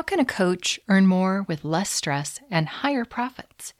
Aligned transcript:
How 0.00 0.04
can 0.04 0.18
a 0.18 0.24
coach 0.24 0.80
earn 0.88 1.06
more 1.06 1.44
with 1.46 1.62
less 1.62 1.90
stress 1.90 2.40
and 2.50 2.66
higher 2.66 3.04
profits? 3.04 3.74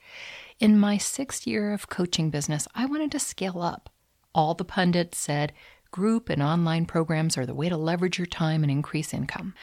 In 0.58 0.78
my 0.78 0.98
sixth 0.98 1.46
year 1.46 1.72
of 1.72 1.88
coaching 1.88 2.28
business, 2.28 2.68
I 2.74 2.84
wanted 2.84 3.10
to 3.12 3.18
scale 3.18 3.62
up. 3.62 3.88
All 4.34 4.52
the 4.52 4.62
pundits 4.62 5.16
said 5.16 5.54
group 5.90 6.28
and 6.28 6.42
online 6.42 6.84
programs 6.84 7.38
are 7.38 7.46
the 7.46 7.54
way 7.54 7.70
to 7.70 7.76
leverage 7.78 8.18
your 8.18 8.26
time 8.26 8.62
and 8.62 8.70
increase 8.70 9.14
income. 9.14 9.54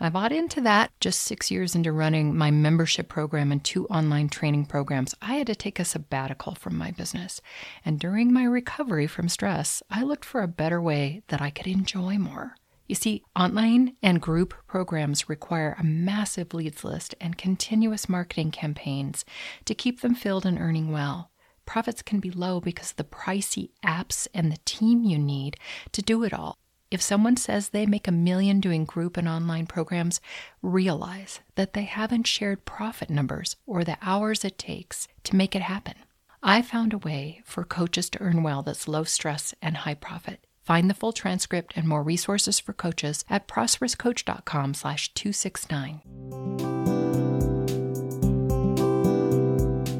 I 0.00 0.08
bought 0.08 0.32
into 0.32 0.60
that 0.62 0.90
just 0.98 1.20
six 1.20 1.48
years 1.48 1.76
into 1.76 1.92
running 1.92 2.36
my 2.36 2.50
membership 2.50 3.08
program 3.08 3.52
and 3.52 3.62
two 3.62 3.86
online 3.86 4.30
training 4.30 4.66
programs. 4.66 5.14
I 5.22 5.34
had 5.34 5.46
to 5.46 5.54
take 5.54 5.78
a 5.78 5.84
sabbatical 5.84 6.56
from 6.56 6.76
my 6.76 6.90
business. 6.90 7.40
And 7.84 8.00
during 8.00 8.32
my 8.32 8.42
recovery 8.42 9.06
from 9.06 9.28
stress, 9.28 9.80
I 9.88 10.02
looked 10.02 10.24
for 10.24 10.42
a 10.42 10.48
better 10.48 10.82
way 10.82 11.22
that 11.28 11.40
I 11.40 11.50
could 11.50 11.68
enjoy 11.68 12.18
more. 12.18 12.56
You 12.90 12.96
see, 12.96 13.22
online 13.36 13.94
and 14.02 14.20
group 14.20 14.52
programs 14.66 15.28
require 15.28 15.76
a 15.78 15.84
massive 15.84 16.52
leads 16.52 16.82
list 16.82 17.14
and 17.20 17.38
continuous 17.38 18.08
marketing 18.08 18.50
campaigns 18.50 19.24
to 19.66 19.76
keep 19.76 20.00
them 20.00 20.16
filled 20.16 20.44
and 20.44 20.58
earning 20.58 20.90
well. 20.90 21.30
Profits 21.66 22.02
can 22.02 22.18
be 22.18 22.32
low 22.32 22.58
because 22.60 22.90
of 22.90 22.96
the 22.96 23.04
pricey 23.04 23.70
apps 23.86 24.26
and 24.34 24.50
the 24.50 24.58
team 24.64 25.04
you 25.04 25.18
need 25.18 25.56
to 25.92 26.02
do 26.02 26.24
it 26.24 26.34
all. 26.34 26.58
If 26.90 27.00
someone 27.00 27.36
says 27.36 27.68
they 27.68 27.86
make 27.86 28.08
a 28.08 28.10
million 28.10 28.58
doing 28.58 28.86
group 28.86 29.16
and 29.16 29.28
online 29.28 29.66
programs, 29.66 30.20
realize 30.60 31.38
that 31.54 31.74
they 31.74 31.84
haven't 31.84 32.26
shared 32.26 32.64
profit 32.64 33.08
numbers 33.08 33.54
or 33.68 33.84
the 33.84 33.98
hours 34.02 34.44
it 34.44 34.58
takes 34.58 35.06
to 35.22 35.36
make 35.36 35.54
it 35.54 35.62
happen. 35.62 35.94
I 36.42 36.60
found 36.60 36.92
a 36.92 36.98
way 36.98 37.42
for 37.44 37.62
coaches 37.62 38.10
to 38.10 38.20
earn 38.20 38.42
well 38.42 38.64
that's 38.64 38.88
low 38.88 39.04
stress 39.04 39.54
and 39.62 39.76
high 39.76 39.94
profit. 39.94 40.44
Find 40.70 40.86
the 40.88 40.94
full 40.94 41.12
transcript 41.12 41.72
and 41.74 41.88
more 41.88 42.04
resources 42.04 42.60
for 42.60 42.72
coaches 42.72 43.24
at 43.28 43.48
prosperouscoach.com 43.48 44.74
slash 44.74 45.12
269. 45.14 46.00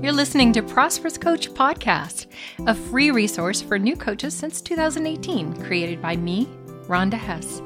You're 0.00 0.12
listening 0.12 0.52
to 0.52 0.62
Prosperous 0.62 1.18
Coach 1.18 1.50
Podcast, 1.50 2.26
a 2.68 2.74
free 2.76 3.10
resource 3.10 3.60
for 3.60 3.80
new 3.80 3.96
coaches 3.96 4.32
since 4.32 4.60
2018, 4.60 5.60
created 5.64 6.00
by 6.00 6.14
me, 6.14 6.46
Rhonda 6.86 7.14
Hess. 7.14 7.60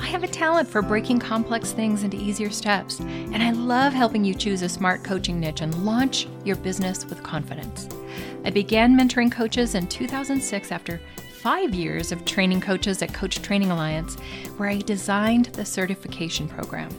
I 0.00 0.06
have 0.06 0.22
a 0.22 0.28
talent 0.28 0.68
for 0.68 0.80
breaking 0.80 1.18
complex 1.18 1.72
things 1.72 2.04
into 2.04 2.18
easier 2.18 2.50
steps, 2.50 3.00
and 3.00 3.42
I 3.42 3.50
love 3.50 3.92
helping 3.92 4.24
you 4.24 4.32
choose 4.32 4.62
a 4.62 4.68
smart 4.68 5.02
coaching 5.02 5.40
niche 5.40 5.62
and 5.62 5.84
launch 5.84 6.28
your 6.44 6.54
business 6.54 7.04
with 7.04 7.24
confidence. 7.24 7.88
I 8.44 8.50
began 8.50 8.96
mentoring 8.96 9.32
coaches 9.32 9.74
in 9.74 9.88
2006 9.88 10.70
after 10.70 11.00
five 11.38 11.72
years 11.72 12.10
of 12.10 12.24
training 12.24 12.60
coaches 12.60 13.00
at 13.00 13.14
Coach 13.14 13.40
Training 13.42 13.70
Alliance, 13.70 14.16
where 14.56 14.68
I 14.68 14.78
designed 14.78 15.46
the 15.46 15.64
certification 15.64 16.48
program. 16.48 16.90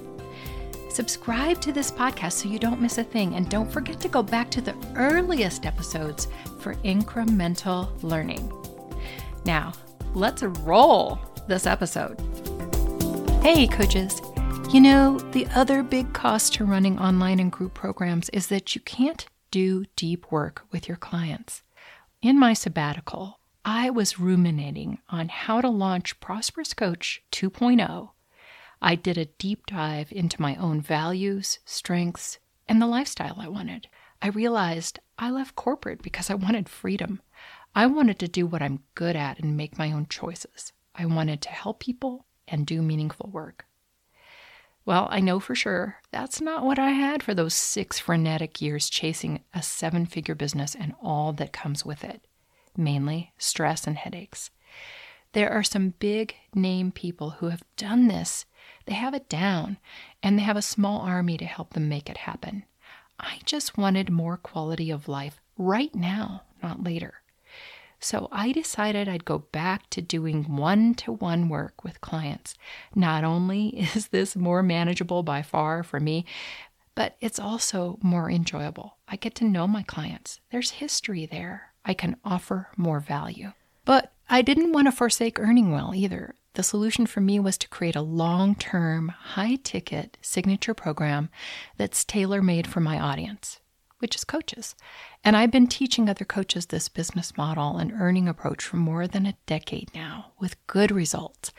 Subscribe 0.90 1.60
to 1.62 1.72
this 1.72 1.92
podcast 1.92 2.34
so 2.34 2.50
you 2.50 2.58
don't 2.58 2.82
miss 2.82 2.98
a 2.98 3.04
thing, 3.04 3.36
and 3.36 3.50
don't 3.50 3.72
forget 3.72 4.00
to 4.00 4.08
go 4.08 4.24
back 4.24 4.50
to 4.52 4.62
the 4.62 4.76
earliest 4.96 5.66
episodes 5.66 6.28
for 6.60 6.76
incremental 6.76 7.92
learning. 8.02 8.52
Now, 9.46 9.74
let's 10.14 10.42
roll 10.42 11.20
this 11.48 11.66
episode. 11.66 12.20
Hey, 13.42 13.68
coaches. 13.68 14.22
You 14.72 14.82
know, 14.82 15.20
the 15.32 15.48
other 15.56 15.84
big 15.84 16.14
cost 16.14 16.54
to 16.56 16.66
running 16.66 16.98
online 16.98 17.40
and 17.40 17.52
group 17.52 17.74
programs 17.74 18.30
is 18.30 18.48
that 18.48 18.76
you 18.76 18.82
can't 18.82 19.26
do 19.52 19.86
deep 19.96 20.32
work 20.32 20.66
with 20.72 20.88
your 20.88 20.98
clients. 20.98 21.64
In 22.22 22.40
my 22.40 22.54
sabbatical, 22.54 23.39
I 23.72 23.92
was 23.92 24.20
ruminating 24.20 24.98
on 25.10 25.30
how 25.30 25.62
to 25.62 25.70
launch 25.70 26.20
Prosperous 26.20 26.74
Coach 26.74 27.22
2.0. 27.32 28.10
I 28.82 28.96
did 28.96 29.16
a 29.16 29.26
deep 29.26 29.68
dive 29.68 30.12
into 30.12 30.42
my 30.42 30.56
own 30.56 30.82
values, 30.82 31.60
strengths, 31.66 32.40
and 32.68 32.82
the 32.82 32.88
lifestyle 32.88 33.36
I 33.38 33.48
wanted. 33.48 33.88
I 34.24 34.30
realized 34.30 34.98
I 35.20 35.30
left 35.30 35.56
corporate 35.56 36.02
because 36.02 36.32
I 36.32 36.34
wanted 36.34 36.68
freedom. 36.68 37.22
I 37.76 37.86
wanted 37.86 38.18
to 38.20 38.28
do 38.28 38.48
what 38.48 38.64
I'm 38.64 38.82
good 38.96 39.16
at 39.16 39.38
and 39.40 39.56
make 39.56 39.78
my 39.78 39.92
own 39.92 40.08
choices. 40.10 40.74
I 40.96 41.06
wanted 41.06 41.40
to 41.44 41.50
help 41.50 41.80
people 41.80 42.26
and 42.48 42.66
do 42.66 42.82
meaningful 42.82 43.30
work. 43.32 43.68
Well, 44.84 45.08
I 45.12 45.20
know 45.20 45.40
for 45.40 45.54
sure 45.54 45.98
that's 46.10 46.42
not 46.42 46.66
what 46.66 46.80
I 46.80 46.90
had 46.90 47.22
for 47.22 47.36
those 47.36 47.54
six 47.54 48.00
frenetic 48.00 48.64
years 48.64 48.90
chasing 48.90 49.44
a 49.54 49.62
seven 49.62 50.08
figure 50.08 50.34
business 50.34 50.74
and 50.74 50.96
all 51.04 51.34
that 51.34 51.54
comes 51.54 51.86
with 51.86 52.04
it 52.04 52.26
mainly 52.80 53.34
stress 53.38 53.86
and 53.86 53.98
headaches. 53.98 54.50
There 55.34 55.52
are 55.52 55.64
some 55.64 55.94
big 56.00 56.36
name 56.56 56.92
people 56.92 57.32
who 57.32 57.50
have 57.50 57.64
done 57.78 58.08
this. 58.08 58.46
They 58.86 58.96
have 58.96 59.14
it 59.14 59.30
down, 59.30 59.78
and 60.24 60.38
they 60.38 60.44
have 60.44 60.58
a 60.58 60.62
small 60.62 61.02
army 61.02 61.38
to 61.38 61.46
help 61.46 61.74
them 61.74 61.88
make 61.88 62.10
it 62.10 62.18
happen. 62.18 62.64
I 63.20 63.40
just 63.46 63.78
wanted 63.78 64.10
more 64.10 64.38
quality 64.38 64.90
of 64.90 65.08
life 65.08 65.40
right 65.58 65.94
now, 65.94 66.44
not 66.64 66.84
later. 66.84 67.22
So 68.00 68.30
I 68.32 68.54
decided 68.54 69.10
I'd 69.10 69.26
go 69.26 69.40
back 69.40 69.90
to 69.92 70.02
doing 70.02 70.56
one 70.56 70.96
to 70.96 71.12
one 71.12 71.50
work 71.50 71.84
with 71.84 72.02
clients. 72.02 72.56
Not 72.96 73.24
only 73.24 73.68
is 73.96 74.08
this 74.08 74.36
more 74.36 74.64
manageable 74.64 75.22
by 75.22 75.42
far 75.42 75.84
for 75.84 76.00
me, 76.00 76.26
but 76.96 77.18
it's 77.22 77.40
also 77.40 78.00
more 78.02 78.32
enjoyable. 78.32 78.98
I 79.08 79.16
get 79.16 79.36
to 79.36 79.46
know 79.46 79.68
my 79.68 79.84
clients. 79.84 80.40
There's 80.52 80.72
history 80.72 81.26
there. 81.26 81.69
I 81.86 81.94
can 81.94 82.18
offer 82.24 82.70
more 82.78 83.00
value. 83.00 83.54
But 83.86 84.14
I 84.30 84.42
didn't 84.42 84.74
want 84.74 84.88
to 84.88 84.92
forsake 84.92 85.40
earning 85.40 85.72
well 85.72 85.96
either. 85.96 86.36
The 86.54 86.64
solution 86.64 87.06
for 87.06 87.22
me 87.22 87.40
was 87.40 87.58
to 87.60 87.68
create 87.70 87.96
a 87.96 88.02
long 88.02 88.56
term, 88.56 89.10
high 89.10 89.56
ticket 89.64 90.18
signature 90.22 90.74
program 90.74 91.30
that's 91.78 92.04
tailor 92.04 92.42
made 92.42 92.68
for 92.68 92.80
my 92.80 93.00
audience, 93.00 93.60
which 94.00 94.16
is 94.16 94.24
coaches. 94.24 94.76
And 95.24 95.38
I've 95.38 95.52
been 95.52 95.68
teaching 95.68 96.10
other 96.10 96.26
coaches 96.26 96.68
this 96.68 96.90
business 96.90 97.38
model 97.38 97.78
and 97.78 97.92
earning 97.94 98.28
approach 98.28 98.64
for 98.64 98.78
more 98.78 99.08
than 99.08 99.26
a 99.26 99.38
decade 99.46 99.90
now 99.96 100.34
with 100.40 100.68
good 100.68 100.92
results. 100.92 101.52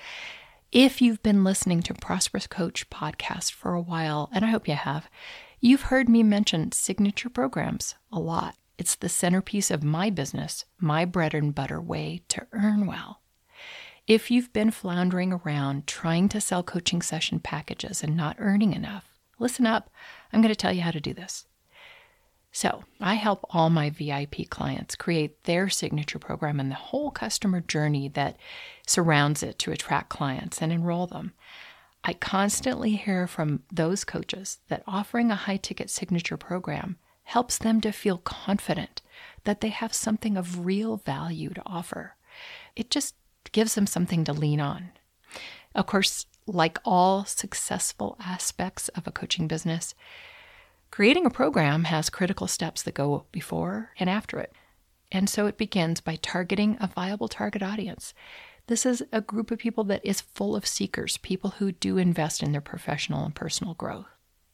If 0.73 1.03
you've 1.03 1.23
been 1.23 1.43
listening 1.43 1.83
to 1.83 1.95
Prosperous 1.95 2.47
Coach 2.47 2.89
podcast 2.91 3.51
for 3.53 3.75
a 3.75 3.81
while, 3.81 4.29
and 4.33 4.45
I 4.45 4.49
hope 4.49 4.69
you 4.69 4.75
have, 4.75 5.11
you've 5.59 5.83
heard 5.83 6.09
me 6.09 6.23
mention 6.23 6.71
signature 6.71 7.29
programs 7.29 7.97
a 8.13 8.21
lot. 8.21 8.55
It's 8.81 8.95
the 8.95 9.11
centerpiece 9.11 9.71
of 9.71 9.85
my 9.85 10.09
business, 10.09 10.65
my 10.79 11.05
bread 11.05 11.35
and 11.35 11.55
butter 11.55 11.83
way 11.83 12.23
to 12.29 12.47
earn 12.53 12.87
well. 12.87 13.21
If 14.07 14.31
you've 14.31 14.55
been 14.55 14.71
floundering 14.71 15.35
around 15.35 15.87
trying 15.87 16.31
to 16.31 16.41
sell 16.41 16.63
coaching 16.63 17.03
session 17.03 17.41
packages 17.41 18.03
and 18.03 18.17
not 18.17 18.37
earning 18.39 18.73
enough, 18.73 19.05
listen 19.39 19.67
up. 19.67 19.91
I'm 20.33 20.41
going 20.41 20.49
to 20.51 20.57
tell 20.57 20.73
you 20.73 20.81
how 20.81 20.93
to 20.93 20.99
do 20.99 21.13
this. 21.13 21.45
So, 22.53 22.85
I 23.03 23.17
help 23.17 23.45
all 23.51 23.69
my 23.69 23.91
VIP 23.91 24.49
clients 24.49 24.97
create 24.97 25.45
their 25.45 25.69
signature 25.69 26.19
program 26.19 26.59
and 26.59 26.71
the 26.71 26.77
whole 26.77 27.11
customer 27.11 27.61
journey 27.61 28.09
that 28.09 28.39
surrounds 28.87 29.43
it 29.43 29.59
to 29.59 29.73
attract 29.73 30.09
clients 30.09 30.63
and 30.63 30.73
enroll 30.73 31.07
them. 31.07 31.35
I 32.03 32.15
constantly 32.15 32.93
hear 32.97 33.27
from 33.27 33.63
those 33.71 34.05
coaches 34.05 34.57
that 34.69 34.85
offering 34.87 35.31
a 35.31 35.37
high 35.37 35.59
ticket 35.59 35.91
signature 35.91 36.39
program 36.39 36.97
helps 37.31 37.59
them 37.59 37.81
to 37.81 37.93
feel 37.93 38.19
confident 38.19 39.03
that 39.45 39.61
they 39.61 39.69
have 39.69 39.95
something 39.95 40.37
of 40.37 40.67
real 40.67 40.97
value 40.97 41.51
to 41.51 41.63
offer. 41.65 42.17
It 42.75 42.91
just 42.91 43.15
gives 43.53 43.77
them 43.77 43.87
something 43.87 44.25
to 44.25 44.33
lean 44.33 44.61
on. 44.61 44.91
Of 45.73 45.87
course, 45.87 46.27
like 46.49 46.79
all 46.85 47.25
successful 47.25 48.17
aspects 48.19 48.89
of 48.91 49.07
a 49.07 49.13
coaching 49.13 49.47
business, 49.47 49.95
creating 50.91 51.25
a 51.25 51.31
program 51.31 51.85
has 51.85 52.11
critical 52.11 52.49
steps 52.49 52.83
that 52.83 52.95
go 52.95 53.27
before 53.31 53.91
and 54.01 54.11
after 54.11 54.41
it. 54.41 54.53
And 55.13 55.31
so 55.31 55.47
it 55.47 55.57
begins 55.57 56.01
by 56.01 56.17
targeting 56.17 56.79
a 56.81 56.89
viable 56.89 57.29
target 57.29 57.63
audience. 57.63 58.13
This 58.67 58.85
is 58.85 59.05
a 59.13 59.21
group 59.21 59.53
of 59.53 59.61
people 59.61 59.85
that 59.85 60.05
is 60.05 60.21
full 60.21 60.57
of 60.57 60.67
seekers, 60.67 61.17
people 61.19 61.51
who 61.51 61.71
do 61.71 61.97
invest 61.97 62.43
in 62.43 62.51
their 62.51 62.61
professional 62.61 63.25
and 63.25 63.35
personal 63.37 63.75
growth. 63.75 64.07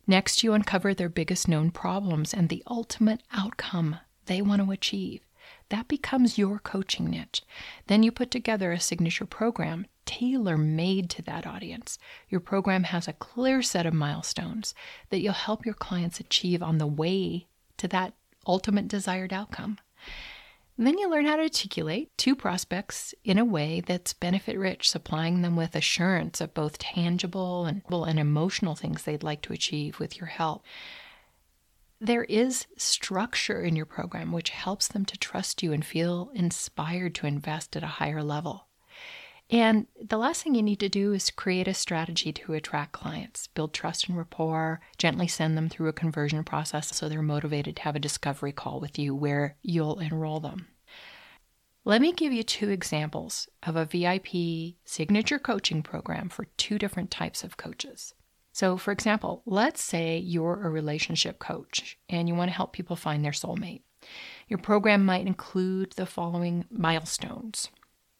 Next, 0.06 0.43
you 0.43 0.53
uncover 0.53 0.94
their 0.94 1.08
biggest 1.08 1.49
known 1.49 1.70
problems 1.70 2.32
and 2.32 2.49
the 2.49 2.62
ultimate 2.67 3.23
outcome 3.32 3.97
they 4.26 4.41
want 4.41 4.62
to 4.62 4.70
achieve. 4.70 5.20
That 5.69 5.88
becomes 5.88 6.38
your 6.38 6.58
coaching 6.61 7.06
niche. 7.11 7.43
Then 7.88 8.03
you 8.03 8.12
put 8.12 8.31
together 8.31 8.73
a 8.73 8.81
signature 8.81 9.26
program 9.26 9.87
tailor 10.05 10.56
made 10.56 11.11
to 11.11 11.23
that 11.23 11.47
audience. 11.47 11.99
Your 12.29 12.41
program 12.41 12.85
has 12.85 13.08
a 13.08 13.12
clear 13.12 13.62
set 13.62 13.87
of 13.87 13.94
milestones 13.94 14.75
that 15.11 15.19
you'll 15.20 15.32
help 15.32 15.67
your 15.67 15.75
clients 15.75 16.20
achieve 16.20 16.62
on 16.62 16.79
the 16.79 16.87
way 16.87 17.49
to 17.76 17.88
that 17.88 18.14
ultimate 18.47 18.87
desired 18.87 19.32
outcome. 19.32 19.79
Then 20.78 20.99
you 20.99 21.08
learn 21.08 21.25
how 21.25 21.37
to 21.37 21.43
articulate 21.43 22.17
to 22.19 22.37
prospects 22.37 23.14
in 23.25 23.38
a 23.38 23.44
way 23.44 23.81
that's 23.81 24.12
benefit 24.12 24.58
rich, 24.58 24.90
supplying 24.90 25.40
them 25.40 25.56
with 25.56 25.75
assurance 25.75 26.40
of 26.40 26.52
both 26.52 26.78
tangible 26.78 27.64
and, 27.64 27.82
and 27.90 28.19
emotional 28.19 28.75
things 28.75 29.02
they'd 29.02 29.23
like 29.23 29.40
to 29.43 29.55
achieve 29.55 29.99
with 29.99 30.19
your 30.19 30.26
help. 30.26 30.64
There 31.99 32.25
is 32.25 32.67
structure 32.76 33.62
in 33.62 33.75
your 33.75 33.87
program 33.87 34.32
which 34.32 34.50
helps 34.50 34.87
them 34.88 35.06
to 35.06 35.17
trust 35.17 35.62
you 35.62 35.73
and 35.73 35.82
feel 35.82 36.31
inspired 36.34 37.14
to 37.17 37.26
invest 37.26 37.75
at 37.75 37.82
a 37.82 37.87
higher 37.87 38.22
level. 38.22 38.66
And 39.48 39.87
the 40.02 40.19
last 40.19 40.43
thing 40.43 40.56
you 40.56 40.62
need 40.62 40.81
to 40.81 40.88
do 40.88 41.12
is 41.12 41.31
create 41.31 41.69
a 41.69 41.75
strategy 41.75 42.32
to 42.32 42.54
attract 42.54 42.93
clients, 42.93 43.46
build 43.48 43.72
trust 43.72 44.08
and 44.08 44.19
rapport, 44.19 44.81
gently 44.98 45.28
send 45.28 45.56
them 45.56 45.69
through 45.69 45.88
a 45.88 45.93
conversion 45.93 46.43
process 46.43 46.94
so 46.96 47.08
they're 47.08 47.22
motivated 47.22 47.76
to 47.76 47.82
have 47.82 47.94
a 47.94 48.00
discovery 48.00 48.50
call 48.50 48.81
with 48.81 48.98
you 48.98 49.14
where 49.14 49.56
you'll 49.62 50.00
enroll 50.00 50.40
them. 50.40 50.66
Let 51.84 52.00
me 52.00 52.12
give 52.12 52.32
you 52.32 52.43
two 52.43 52.70
examples 52.70 53.48
of 53.62 53.76
a 53.76 53.84
VIP 53.84 54.75
signature 54.84 55.38
coaching 55.38 55.84
program 55.84 56.28
for 56.28 56.46
two 56.56 56.81
different 56.81 57.12
types 57.12 57.44
of 57.44 57.56
coaches. 57.56 58.14
So, 58.52 58.76
for 58.76 58.90
example, 58.90 59.43
let's 59.46 59.84
say 59.84 60.19
you're 60.19 60.66
a 60.66 60.70
relationship 60.70 61.38
coach 61.38 61.96
and 62.08 62.26
you 62.26 62.34
want 62.34 62.48
to 62.48 62.56
help 62.56 62.72
people 62.72 62.96
find 62.96 63.25
their 63.25 63.31
soulmate. 63.31 63.82
Your 64.48 64.58
program 64.58 65.04
might 65.04 65.26
include 65.26 65.93
the 65.93 66.06
following 66.06 66.64
milestones. 66.70 67.69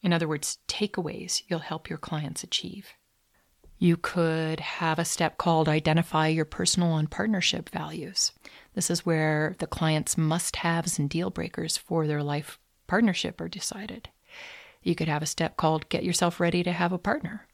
In 0.01 0.13
other 0.13 0.27
words, 0.27 0.59
takeaways 0.67 1.43
you'll 1.47 1.59
help 1.59 1.89
your 1.89 1.97
clients 1.97 2.43
achieve. 2.43 2.89
You 3.79 3.95
could 3.95 4.59
have 4.59 4.97
a 4.97 5.05
step 5.05 5.37
called 5.37 5.69
Identify 5.69 6.29
Your 6.29 6.45
Personal 6.45 6.97
and 6.97 7.11
Partnership 7.11 7.69
Values. 7.69 8.31
This 8.73 8.89
is 8.89 9.05
where 9.05 9.55
the 9.59 9.67
client's 9.67 10.17
must 10.17 10.57
haves 10.57 10.97
and 10.97 11.07
deal 11.07 11.29
breakers 11.29 11.77
for 11.77 12.07
their 12.07 12.23
life 12.23 12.57
partnership 12.87 13.39
are 13.39 13.49
decided. 13.49 14.09
You 14.81 14.95
could 14.95 15.07
have 15.07 15.21
a 15.21 15.27
step 15.27 15.57
called 15.57 15.89
Get 15.89 16.03
Yourself 16.03 16.39
Ready 16.39 16.63
to 16.63 16.71
Have 16.71 16.91
a 16.91 16.97
Partner. 16.97 17.47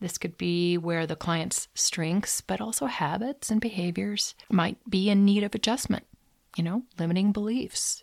This 0.00 0.18
could 0.18 0.36
be 0.36 0.76
where 0.76 1.06
the 1.06 1.16
client's 1.16 1.68
strengths, 1.74 2.40
but 2.40 2.60
also 2.60 2.86
habits 2.86 3.50
and 3.50 3.60
behaviors 3.60 4.34
might 4.50 4.76
be 4.90 5.08
in 5.08 5.24
need 5.24 5.44
of 5.44 5.54
adjustment, 5.54 6.04
you 6.56 6.64
know, 6.64 6.82
limiting 6.98 7.32
beliefs, 7.32 8.02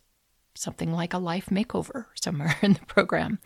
something 0.56 0.92
like 0.92 1.13
a 1.13 1.18
life 1.18 1.48
makeover 1.48 2.06
somewhere 2.22 2.56
in 2.62 2.74
the 2.74 2.86
program. 2.86 3.40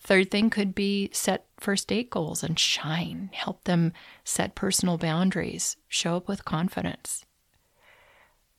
Third 0.00 0.30
thing 0.30 0.48
could 0.48 0.74
be 0.74 1.10
set 1.12 1.46
first 1.58 1.88
date 1.88 2.10
goals 2.10 2.42
and 2.42 2.58
shine, 2.58 3.30
help 3.32 3.64
them 3.64 3.92
set 4.24 4.54
personal 4.54 4.96
boundaries, 4.96 5.76
show 5.88 6.16
up 6.16 6.28
with 6.28 6.44
confidence. 6.44 7.24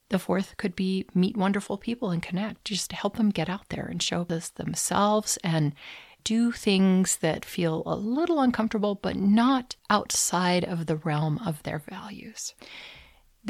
The 0.09 0.19
fourth 0.19 0.57
could 0.57 0.75
be 0.75 1.05
meet 1.13 1.37
wonderful 1.37 1.77
people 1.77 2.11
and 2.11 2.21
connect, 2.21 2.65
just 2.65 2.91
help 2.91 3.17
them 3.17 3.29
get 3.29 3.49
out 3.49 3.69
there 3.69 3.85
and 3.85 4.01
show 4.01 4.23
this 4.23 4.49
themselves 4.49 5.37
and 5.43 5.73
do 6.23 6.51
things 6.51 7.17
that 7.17 7.45
feel 7.45 7.83
a 7.85 7.95
little 7.95 8.41
uncomfortable, 8.41 8.95
but 8.95 9.15
not 9.15 9.75
outside 9.89 10.65
of 10.65 10.85
the 10.85 10.97
realm 10.97 11.39
of 11.45 11.63
their 11.63 11.79
values. 11.79 12.53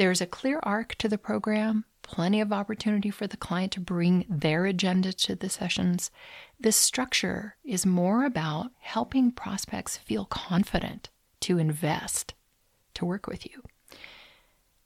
There's 0.00 0.22
a 0.22 0.26
clear 0.26 0.60
arc 0.62 0.94
to 0.94 1.10
the 1.10 1.18
program, 1.18 1.84
plenty 2.00 2.40
of 2.40 2.54
opportunity 2.54 3.10
for 3.10 3.26
the 3.26 3.36
client 3.36 3.72
to 3.72 3.80
bring 3.80 4.24
their 4.30 4.64
agenda 4.64 5.12
to 5.12 5.34
the 5.34 5.50
sessions. 5.50 6.10
This 6.58 6.74
structure 6.74 7.56
is 7.64 7.84
more 7.84 8.24
about 8.24 8.70
helping 8.78 9.30
prospects 9.30 9.98
feel 9.98 10.24
confident 10.24 11.10
to 11.40 11.58
invest, 11.58 12.32
to 12.94 13.04
work 13.04 13.26
with 13.26 13.44
you. 13.44 13.62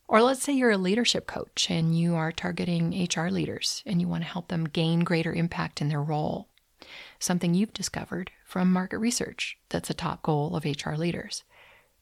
Or 0.09 0.21
let's 0.21 0.43
say 0.43 0.53
you're 0.53 0.73
a 0.73 0.77
leadership 0.77 1.29
coach 1.29 1.71
and 1.71 1.97
you 1.97 2.17
are 2.17 2.33
targeting 2.33 3.09
HR 3.09 3.29
leaders 3.29 3.85
and 3.87 4.01
you 4.01 4.09
want 4.09 4.25
to 4.25 4.29
help 4.29 4.49
them 4.49 4.65
gain 4.65 5.05
greater 5.05 5.33
impact 5.33 5.81
in 5.81 5.91
their 5.91 6.03
role. 6.03 6.49
Something 7.21 7.55
you've 7.55 7.73
discovered 7.73 8.33
from 8.45 8.73
market 8.73 8.99
research 8.99 9.59
that's 9.69 9.91
a 9.91 9.95
top 9.95 10.23
goal 10.23 10.57
of 10.57 10.65
HR 10.65 10.95
leaders. 10.95 11.45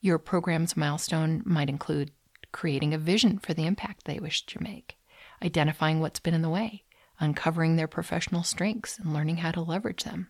Your 0.01 0.19
program's 0.19 0.79
milestone 0.79 1.43
might 1.45 1.69
include 1.69 2.11
creating 2.53 2.95
a 2.95 2.99
vision 2.99 3.39
for 3.39 3.55
the 3.55 3.67
impact 3.67 4.05
they 4.05 4.19
wish 4.19 4.47
to 4.47 4.63
make, 4.63 4.97
identifying 5.43 6.01
what's 6.01 6.21
been 6.21 6.35
in 6.35 6.43
the 6.43 6.49
way, 6.49 6.85
uncovering 7.19 7.77
their 7.77 7.89
professional 7.89 8.43
strengths 8.43 8.99
and 8.99 9.13
learning 9.13 9.39
how 9.39 9.51
to 9.51 9.61
leverage 9.61 10.05
them, 10.05 10.29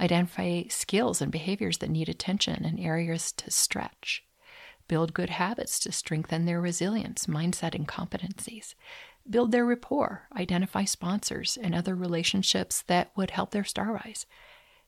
identify 0.00 0.64
skills 0.68 1.20
and 1.20 1.30
behaviors 1.30 1.78
that 1.78 1.90
need 1.90 2.08
attention 2.08 2.64
and 2.64 2.80
areas 2.80 3.32
to 3.32 3.50
stretch, 3.50 4.24
build 4.88 5.14
good 5.14 5.30
habits 5.30 5.78
to 5.78 5.92
strengthen 5.92 6.44
their 6.44 6.60
resilience, 6.60 7.26
mindset, 7.26 7.74
and 7.74 7.86
competencies, 7.88 8.74
build 9.28 9.52
their 9.52 9.64
rapport, 9.64 10.28
identify 10.36 10.84
sponsors 10.84 11.56
and 11.60 11.74
other 11.74 11.94
relationships 11.94 12.82
that 12.82 13.10
would 13.16 13.30
help 13.30 13.50
their 13.52 13.64
star 13.64 13.92
rise, 13.92 14.26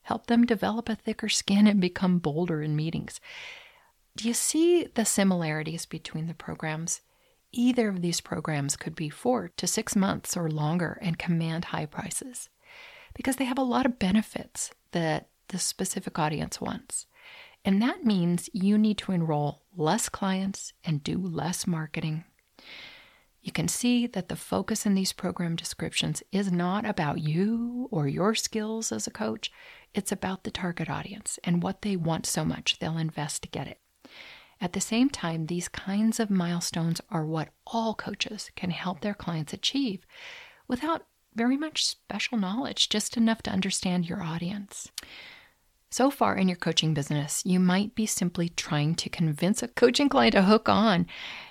help 0.03 0.27
them 0.27 0.45
develop 0.45 0.89
a 0.89 0.95
thicker 0.95 1.29
skin 1.29 1.67
and 1.67 1.79
become 1.81 2.19
bolder 2.19 2.61
in 2.61 2.75
meetings. 2.75 3.19
Do 4.17 4.27
you 4.27 4.33
see 4.33 4.85
the 4.85 5.03
similarities 5.03 5.85
between 5.85 6.27
the 6.27 6.33
programs? 6.33 7.01
Either 7.51 7.89
of 7.89 8.01
these 8.01 8.21
programs 8.21 8.77
could 8.77 8.95
be 8.95 9.09
four 9.09 9.49
to 9.57 9.67
six 9.67 9.93
months 9.93 10.37
or 10.37 10.49
longer 10.49 10.97
and 11.01 11.19
command 11.19 11.65
high 11.65 11.85
prices 11.85 12.49
because 13.13 13.35
they 13.35 13.45
have 13.45 13.57
a 13.57 13.63
lot 13.63 13.85
of 13.85 13.99
benefits 13.99 14.71
that 14.91 15.27
the 15.49 15.59
specific 15.59 16.17
audience 16.17 16.61
wants. 16.61 17.07
And 17.65 17.81
that 17.81 18.05
means 18.05 18.49
you 18.53 18.77
need 18.77 18.97
to 18.99 19.11
enroll 19.11 19.63
less 19.75 20.07
clients 20.07 20.71
and 20.83 21.03
do 21.03 21.17
less 21.17 21.67
marketing. 21.67 22.23
You 23.41 23.51
can 23.51 23.67
see 23.67 24.07
that 24.07 24.29
the 24.29 24.35
focus 24.35 24.85
in 24.85 24.95
these 24.95 25.13
program 25.13 25.55
descriptions 25.55 26.23
is 26.31 26.51
not 26.51 26.85
about 26.85 27.19
you 27.19 27.89
or 27.91 28.07
your 28.07 28.33
skills 28.33 28.91
as 28.91 29.07
a 29.07 29.11
coach. 29.11 29.51
It's 29.93 30.11
about 30.11 30.43
the 30.43 30.51
target 30.51 30.89
audience 30.89 31.37
and 31.43 31.61
what 31.61 31.81
they 31.81 31.95
want 31.95 32.25
so 32.25 32.45
much 32.45 32.79
they'll 32.79 32.97
invest 32.97 33.43
to 33.43 33.49
get 33.49 33.67
it. 33.67 33.79
At 34.65 34.73
the 34.73 34.81
same 34.81 35.11
time, 35.11 35.45
these 35.45 35.67
kinds 35.67 36.19
of 36.19 36.31
milestones 36.31 36.99
are 37.11 37.23
what 37.23 37.49
all 37.67 37.93
coaches 37.93 38.49
can 38.55 38.71
help 38.71 39.01
their 39.01 39.13
clients 39.13 39.53
achieve 39.53 40.07
without 40.67 41.05
very 41.35 41.55
much 41.55 41.85
special 41.85 42.39
knowledge, 42.39 42.89
just 42.89 43.15
enough 43.15 43.43
to 43.43 43.51
understand 43.51 44.09
your 44.09 44.23
audience. 44.23 44.89
So 45.91 46.09
far 46.09 46.35
in 46.35 46.47
your 46.47 46.57
coaching 46.57 46.95
business, 46.95 47.43
you 47.45 47.59
might 47.59 47.93
be 47.93 48.07
simply 48.07 48.49
trying 48.49 48.95
to 48.95 49.07
convince 49.07 49.61
a 49.61 49.67
coaching 49.67 50.09
client 50.09 50.33
to 50.33 50.41
hook 50.41 50.67
on, 50.67 51.05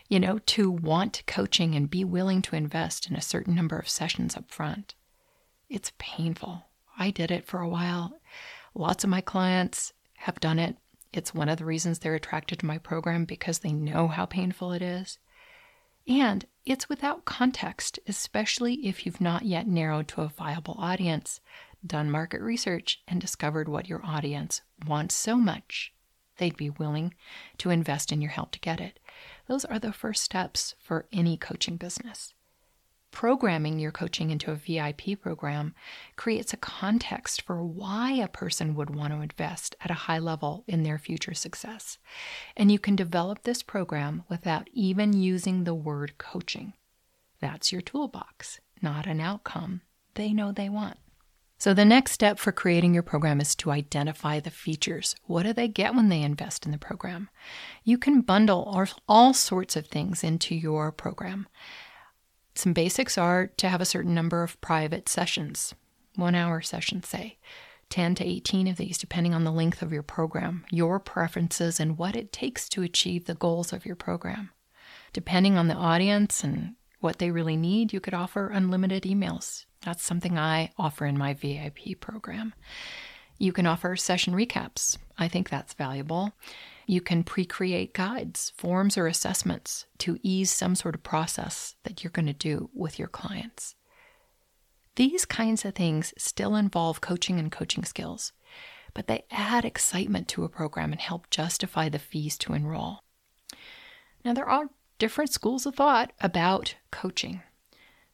you 0.09 0.19
know, 0.19 0.41
to 0.47 0.69
want 0.69 1.23
coaching 1.29 1.77
and 1.77 1.89
be 1.89 2.03
willing 2.03 2.43
to 2.43 2.57
invest 2.57 3.09
in 3.09 3.15
a 3.15 3.23
certain 3.23 3.55
number 3.55 3.79
of 3.79 3.89
sessions 3.89 4.37
up 4.37 4.51
front. 4.51 4.97
It's 5.69 5.93
painful. 5.99 6.65
I 6.99 7.13
did 7.13 7.31
it 7.31 7.47
for 7.47 7.61
a 7.61 7.69
while. 7.69 8.19
Lots 8.75 9.05
of 9.05 9.11
my 9.11 9.21
clients 9.21 9.93
have 10.15 10.41
done 10.41 10.59
it. 10.59 10.77
It's 11.17 11.35
one 11.35 11.49
of 11.49 11.59
the 11.59 11.65
reasons 11.65 11.99
they're 11.99 12.15
attracted 12.15 12.59
to 12.61 12.67
my 12.67 12.79
program 12.79 13.25
because 13.25 13.61
they 13.61 13.73
know 13.73 14.09
how 14.09 14.27
painful 14.27 14.73
it 14.73 14.83
is. 14.83 15.19
And 16.07 16.45
it's 16.67 16.89
without 16.89 17.25
context, 17.25 17.99
especially 18.07 18.87
if 18.87 19.07
you've 19.07 19.21
not 19.21 19.45
yet 19.45 19.67
narrowed 19.67 20.09
to 20.09 20.23
a 20.23 20.29
viable 20.29 20.77
audience 20.79 21.41
done 21.87 22.11
market 22.11 22.41
research, 22.41 23.03
and 23.07 23.21
discovered 23.21 23.69
what 23.69 23.89
your 23.89 24.05
audience 24.05 24.63
wants 24.87 25.15
so 25.15 25.37
much 25.37 25.93
they'd 26.39 26.57
be 26.57 26.71
willing 26.71 27.15
to 27.59 27.71
invest 27.71 28.11
in 28.11 28.21
your 28.21 28.31
help 28.31 28.51
to 28.51 28.59
get 28.59 28.81
it. 28.81 28.99
Those 29.47 29.65
are 29.65 29.79
the 29.79 29.93
first 29.93 30.23
steps 30.25 30.75
for 30.81 31.07
any 31.13 31.37
coaching 31.37 31.77
business. 31.77 32.35
Programming 33.15 33.79
your 33.79 33.93
coaching 33.93 34.33
into 34.33 34.51
a 34.51 34.57
VIP 34.57 35.21
program 35.21 35.73
creates 36.17 36.53
a 36.53 36.57
context 36.57 37.43
for 37.43 37.63
why 37.63 38.11
a 38.11 38.27
person 38.27 38.75
would 38.75 38.91
want 38.91 39.13
to 39.13 39.21
invest 39.21 39.77
at 39.81 39.91
a 39.93 39.95
high 39.95 40.19
level 40.19 40.65
in 40.67 40.83
their 40.83 40.99
future 40.99 41.33
success. 41.33 41.99
And 42.57 42.73
you 42.73 42.81
can 42.81 42.97
develop 42.97 43.45
this 43.45 43.63
program 43.63 44.25
without 44.29 44.69
even 44.73 45.13
using 45.13 45.63
the 45.63 45.77
word 45.77 46.19
coaching. 46.19 46.73
That's 47.41 47.71
your 47.71 47.83
toolbox, 47.83 48.59
not 48.83 49.07
an 49.07 49.21
outcome 49.21 49.83
they 50.15 50.33
know 50.33 50.51
they 50.51 50.69
want. 50.69 50.99
So, 51.57 51.73
the 51.73 51.85
next 51.85 52.11
step 52.11 52.41
for 52.41 52.51
creating 52.51 52.95
your 52.95 53.05
program 53.05 53.41
is 53.41 53.55
to 53.57 53.71
identify 53.71 54.41
the 54.41 54.51
features. 54.51 55.15
What 55.27 55.45
do 55.45 55.53
they 55.53 55.69
get 55.69 55.95
when 55.95 56.09
they 56.09 56.21
invest 56.23 56.67
in 56.67 56.73
the 56.73 56.79
program? 56.79 57.31
You 57.85 57.97
can 57.97 58.23
bundle 58.23 58.89
all, 59.09 59.33
sorts 59.33 59.77
of 59.77 59.87
things 59.87 60.25
into 60.25 60.57
your 60.57 60.91
program. 60.91 61.47
Some 62.55 62.73
basics 62.73 63.19
are 63.19 63.49
to 63.57 63.69
have 63.69 63.81
a 63.81 63.87
certain 63.87 64.15
number 64.15 64.43
of 64.43 64.61
private 64.61 65.09
sessions, 65.09 65.75
one 66.15 66.35
hour 66.35 66.61
sessions, 66.61 67.09
say. 67.09 67.39
10 67.91 68.15
to 68.17 68.25
18 68.25 68.67
of 68.67 68.77
these, 68.77 68.97
depending 68.99 69.35
on 69.35 69.45
the 69.45 69.53
length 69.53 69.83
of 69.83 69.93
your 69.93 70.03
program, 70.03 70.65
your 70.71 70.99
preferences, 70.99 71.79
and 71.79 71.99
what 71.99 72.17
it 72.17 72.33
takes 72.33 72.69
to 72.69 72.83
achieve 72.83 73.27
the 73.27 73.35
goals 73.35 73.73
of 73.73 73.85
your 73.85 73.95
program. 73.95 74.51
Depending 75.13 75.59
on 75.59 75.69
the 75.69 75.75
audience 75.75 76.43
and 76.43 76.75
what 77.01 77.19
they 77.19 77.31
really 77.31 77.57
need, 77.57 77.93
you 77.93 78.01
could 78.01 78.15
offer 78.15 78.49
unlimited 78.49 79.03
emails 79.03 79.67
that's 79.85 80.03
something 80.03 80.39
I 80.39 80.73
offer 80.79 81.05
in 81.05 81.19
my 81.19 81.35
VIP 81.35 82.01
program. 82.01 82.55
You 83.39 83.53
can 83.53 83.67
offer 83.67 83.97
session 83.97 84.35
recaps. 84.35 84.97
I 85.19 85.29
think 85.29 85.49
that's 85.49 85.75
valuable. 85.75 86.33
You 86.87 87.01
can 87.01 87.25
pre 87.25 87.45
create 87.45 87.95
guides, 87.95 88.53
forms, 88.57 88.99
or 88.99 89.07
assessments 89.07 89.87
to 89.99 90.19
ease 90.23 90.51
some 90.51 90.75
sort 90.75 90.95
of 90.95 91.03
process 91.03 91.77
that 91.85 92.03
you're 92.03 92.11
going 92.11 92.27
to 92.27 92.33
do 92.33 92.71
with 92.75 92.99
your 92.99 93.09
clients. 93.09 93.75
These 94.97 95.25
kinds 95.25 95.65
of 95.65 95.75
things 95.75 96.15
still 96.17 96.55
involve 96.55 97.01
coaching 97.01 97.39
and 97.39 97.51
coaching 97.51 97.85
skills, 97.85 98.33
but 98.93 99.09
they 99.09 99.25
add 99.31 99.65
excitement 99.65 100.29
to 100.29 100.45
a 100.45 100.49
program 100.49 100.93
and 100.93 101.01
help 101.01 101.31
justify 101.31 101.89
the 101.89 101.99
fees 101.99 102.39
to 102.39 102.55
enroll. 102.55 103.01
Now, 104.25 104.35
there 104.35 104.49
are 104.49 104.71
different 104.99 105.33
schools 105.33 105.67
of 105.67 105.75
thought 105.75 106.13
about 106.21 106.77
coaching. 106.93 107.43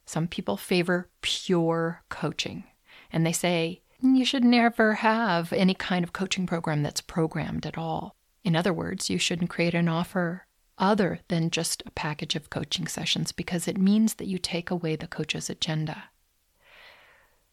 Some 0.05 0.27
people 0.27 0.57
favor 0.57 1.09
pure 1.21 2.03
coaching, 2.09 2.63
and 3.11 3.25
they 3.25 3.31
say 3.31 3.81
you 4.01 4.25
should 4.25 4.43
never 4.43 4.95
have 4.95 5.53
any 5.53 5.75
kind 5.75 6.03
of 6.03 6.13
coaching 6.13 6.47
program 6.47 6.81
that's 6.81 7.01
programmed 7.01 7.67
at 7.67 7.77
all. 7.77 8.15
In 8.43 8.55
other 8.55 8.73
words, 8.73 9.09
you 9.09 9.17
shouldn't 9.17 9.49
create 9.49 9.73
an 9.73 9.87
offer 9.87 10.47
other 10.77 11.19
than 11.27 11.51
just 11.51 11.83
a 11.85 11.91
package 11.91 12.35
of 12.35 12.49
coaching 12.49 12.87
sessions 12.87 13.31
because 13.31 13.67
it 13.67 13.77
means 13.77 14.15
that 14.15 14.27
you 14.27 14.37
take 14.37 14.71
away 14.71 14.95
the 14.95 15.07
coach's 15.07 15.49
agenda. 15.49 16.05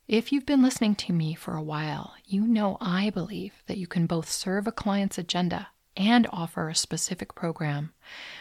If 0.09 0.33
you've 0.33 0.47
been 0.47 0.63
listening 0.63 0.95
to 0.97 1.13
me 1.13 1.35
for 1.35 1.55
a 1.55 1.63
while, 1.63 2.15
you 2.25 2.47
know 2.47 2.79
I 2.81 3.11
believe 3.11 3.63
that 3.67 3.77
you 3.77 3.87
can 3.87 4.07
both 4.07 4.31
serve 4.31 4.67
a 4.67 4.73
client's 4.73 5.19
agenda 5.19 5.69
and 5.99 6.27
offer 6.33 6.69
a 6.69 6.75
specific 6.75 7.35
program 7.35 7.93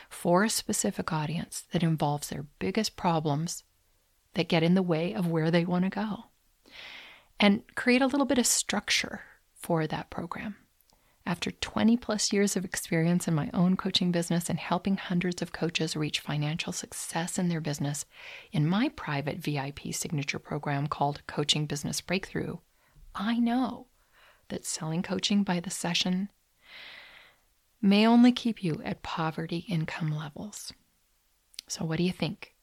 for 0.09 0.45
a 0.45 0.49
specific 0.49 1.11
audience 1.11 1.65
that 1.73 1.83
involves 1.83 2.29
their 2.29 2.45
biggest 2.59 2.95
problems 2.95 3.63
that 4.35 4.47
get 4.47 4.63
in 4.63 4.75
the 4.75 4.81
way 4.81 5.13
of 5.13 5.27
where 5.27 5.51
they 5.51 5.65
want 5.65 5.83
to 5.83 5.89
go. 5.89 6.25
And 7.39 7.63
create 7.75 8.01
a 8.01 8.07
little 8.07 8.25
bit 8.25 8.37
of 8.37 8.45
structure 8.45 9.21
for 9.53 9.87
that 9.87 10.09
program. 10.09 10.55
After 11.27 11.51
20 11.51 11.97
plus 11.97 12.31
years 12.31 12.55
of 12.55 12.63
experience 12.63 13.27
in 13.27 13.33
my 13.33 13.49
own 13.53 13.75
coaching 13.75 14.13
business 14.13 14.49
and 14.49 14.57
helping 14.57 14.95
hundreds 14.95 15.41
of 15.41 15.51
coaches 15.51 15.93
reach 15.93 16.21
financial 16.21 16.71
success 16.71 17.37
in 17.37 17.49
their 17.49 17.59
business, 17.59 18.05
in 18.53 18.65
my 18.65 18.87
private 18.87 19.39
VIP 19.39 19.91
signature 19.91 20.39
program 20.39 20.87
called 20.87 21.27
Coaching 21.27 21.65
Business 21.65 21.99
Breakthrough, 21.99 22.59
I 23.13 23.39
know 23.39 23.87
that 24.47 24.65
selling 24.65 25.03
coaching 25.03 25.43
by 25.43 25.59
the 25.59 25.69
session 25.69 26.29
may 27.81 28.07
only 28.07 28.31
keep 28.31 28.63
you 28.63 28.81
at 28.85 29.03
poverty 29.03 29.65
income 29.67 30.17
levels. 30.17 30.71
So, 31.67 31.83
what 31.83 31.97
do 31.97 32.03
you 32.03 32.13
think? 32.13 32.55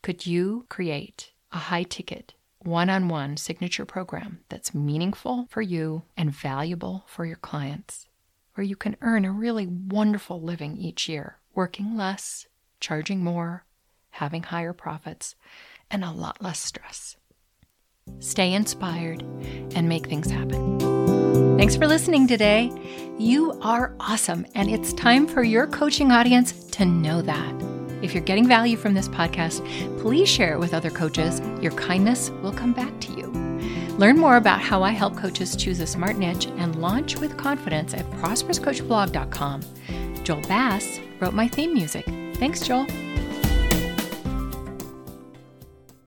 Could 0.00 0.26
you 0.26 0.66
create 0.68 1.32
a 1.50 1.58
high 1.58 1.82
ticket, 1.82 2.34
one 2.60 2.88
on 2.88 3.08
one 3.08 3.36
signature 3.36 3.84
program 3.84 4.44
that's 4.48 4.72
meaningful 4.72 5.48
for 5.50 5.60
you 5.60 6.04
and 6.16 6.30
valuable 6.30 7.04
for 7.08 7.26
your 7.26 7.34
clients? 7.34 8.06
Where 8.54 8.64
you 8.64 8.76
can 8.76 8.96
earn 9.00 9.24
a 9.24 9.32
really 9.32 9.66
wonderful 9.66 10.40
living 10.40 10.76
each 10.76 11.08
year, 11.08 11.38
working 11.54 11.96
less, 11.96 12.46
charging 12.80 13.22
more, 13.22 13.64
having 14.10 14.42
higher 14.42 14.72
profits, 14.72 15.34
and 15.90 16.04
a 16.04 16.10
lot 16.10 16.42
less 16.42 16.60
stress. 16.60 17.16
Stay 18.18 18.52
inspired 18.52 19.22
and 19.74 19.88
make 19.88 20.06
things 20.06 20.30
happen. 20.30 20.78
Thanks 21.56 21.76
for 21.76 21.86
listening 21.86 22.26
today. 22.26 22.72
You 23.18 23.58
are 23.62 23.94
awesome, 24.00 24.46
and 24.54 24.68
it's 24.68 24.92
time 24.92 25.26
for 25.26 25.42
your 25.42 25.66
coaching 25.66 26.10
audience 26.10 26.52
to 26.72 26.84
know 26.84 27.22
that. 27.22 27.54
If 28.02 28.14
you're 28.14 28.24
getting 28.24 28.48
value 28.48 28.76
from 28.76 28.94
this 28.94 29.08
podcast, 29.08 29.60
please 30.00 30.28
share 30.28 30.54
it 30.54 30.58
with 30.58 30.74
other 30.74 30.90
coaches. 30.90 31.40
Your 31.60 31.72
kindness 31.72 32.30
will 32.42 32.52
come 32.52 32.72
back 32.72 32.98
to 33.00 33.11
you. 33.11 33.11
Learn 33.98 34.18
more 34.18 34.36
about 34.36 34.60
how 34.60 34.82
I 34.82 34.90
help 34.90 35.16
coaches 35.16 35.54
choose 35.54 35.80
a 35.80 35.86
smart 35.86 36.16
niche 36.16 36.46
and 36.56 36.80
launch 36.80 37.18
with 37.18 37.36
confidence 37.36 37.92
at 37.94 38.08
prosperouscoachblog.com. 38.12 39.62
Joel 40.24 40.40
Bass 40.42 41.00
wrote 41.20 41.34
my 41.34 41.46
theme 41.48 41.74
music. 41.74 42.06
Thanks, 42.36 42.60
Joel. 42.60 42.86